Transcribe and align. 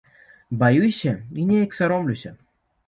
Баюся 0.63 1.13
і 1.39 1.47
неяк 1.51 1.79
саромлюся. 1.81 2.37